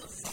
Yes. 0.00 0.23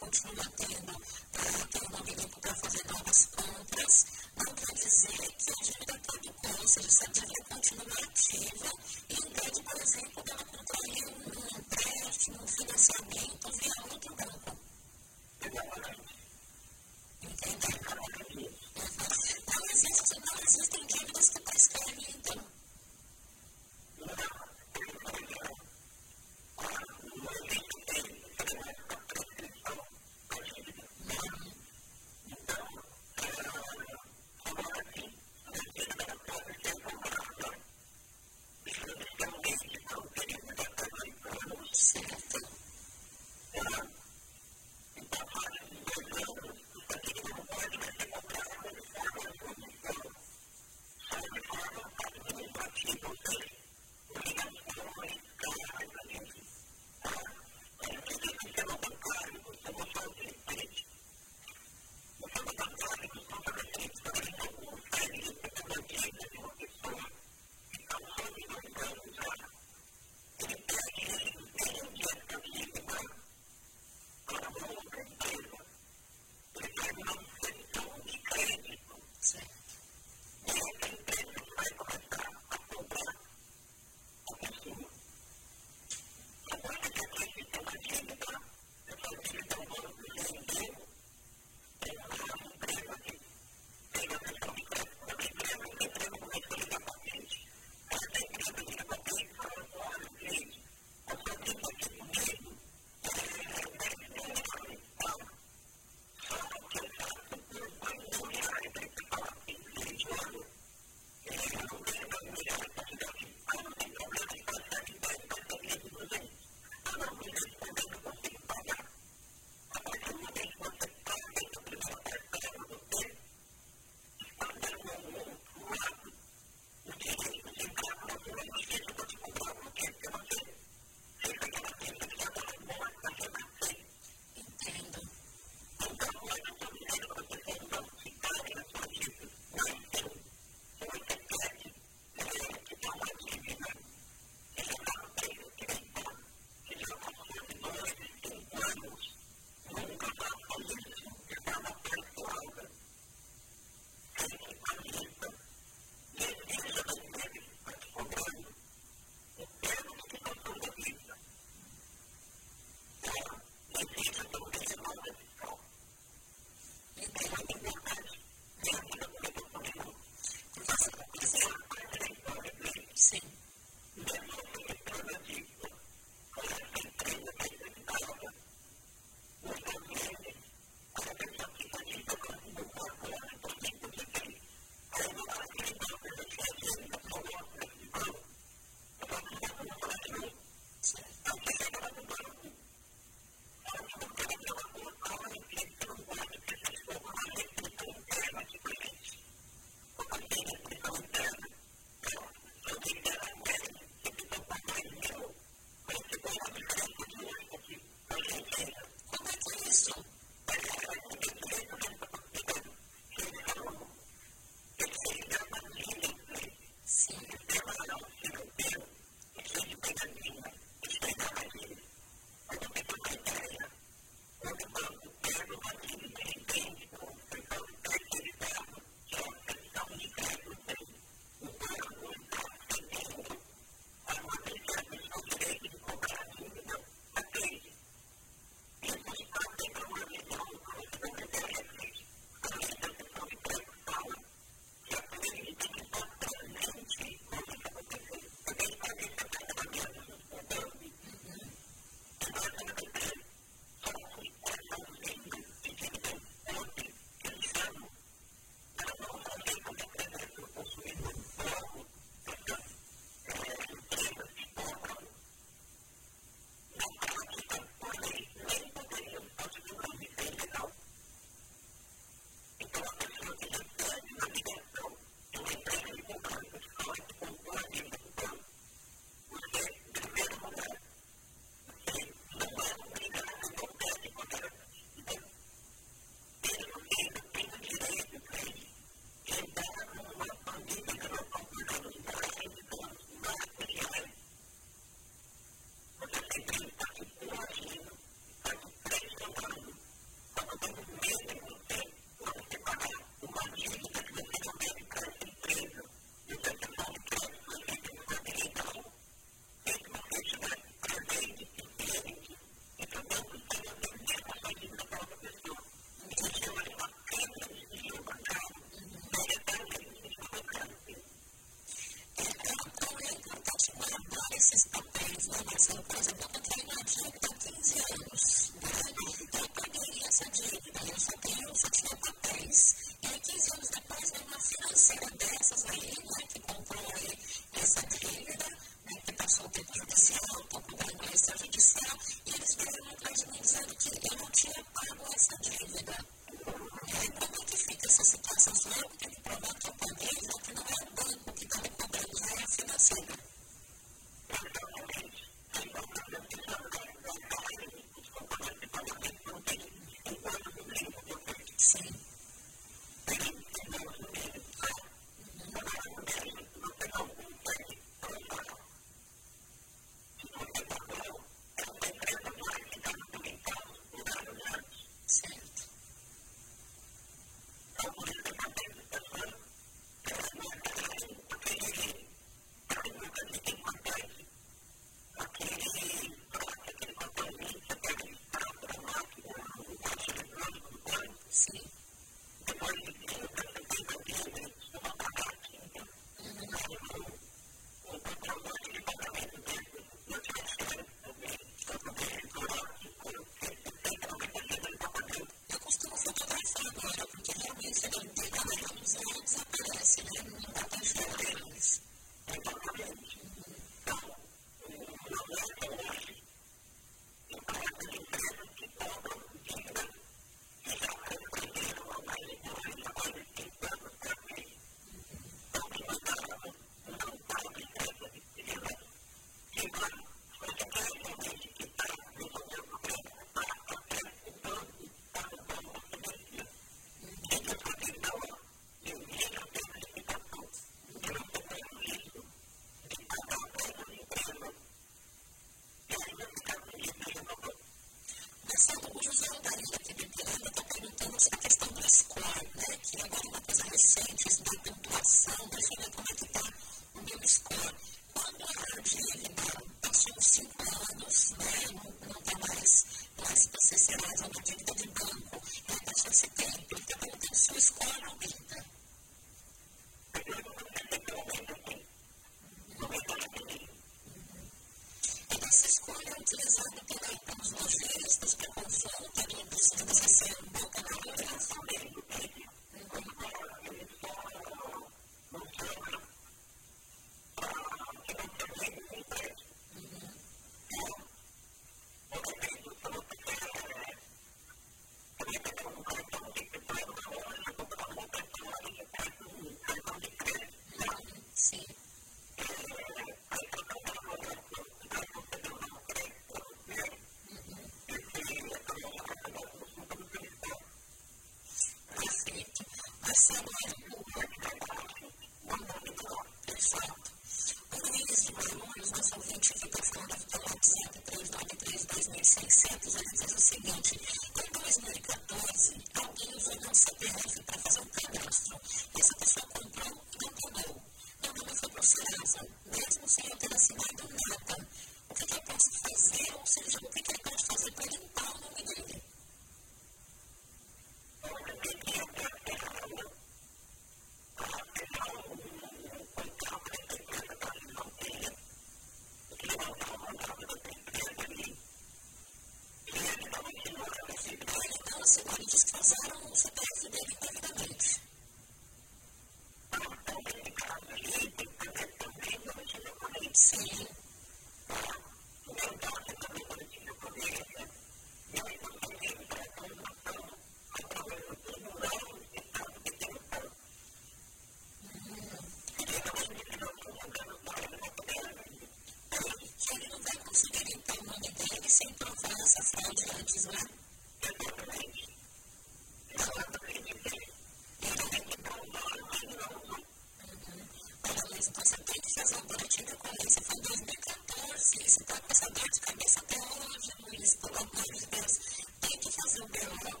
tem 597.86 598.98
que 598.98 599.10
fazer 599.12 599.42
o 599.42 599.46
BO. 599.46 600.00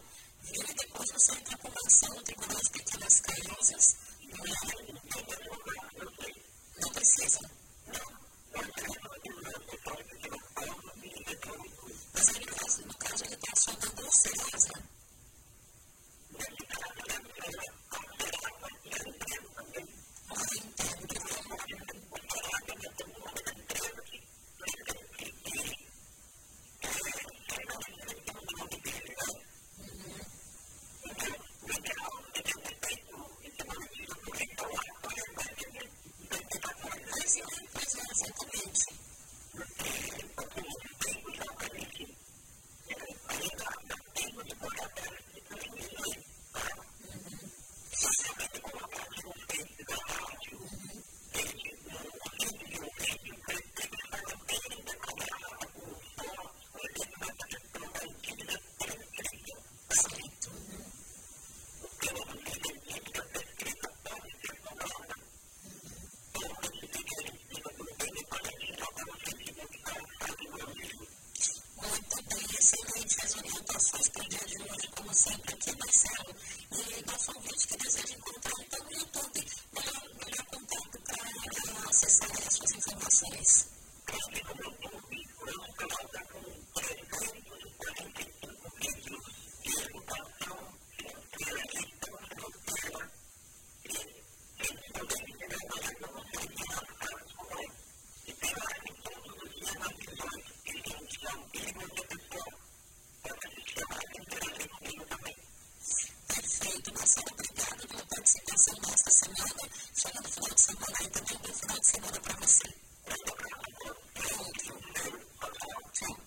Depois 0.76 1.10
você 1.12 1.32
entra 1.32 1.56
com 1.58 1.68
uma 1.68 1.80
ação 1.86 2.14
no 2.14 2.22
Tribunal 2.22 2.60
de 2.60 2.70
Pequenas 2.70 3.20
Causas. 3.20 3.96
Não 4.22 4.44
é? 4.44 4.50
Não 6.80 6.90
precisa. 6.90 7.40
Mas 12.12 12.28
ele, 12.28 12.46
no 12.86 12.94
caso, 12.98 13.24
ele 13.24 13.34
está 13.34 13.52
acionando 13.52 14.06
o 14.06 14.12
Serasa. 14.16 14.72
Uma 20.28 20.44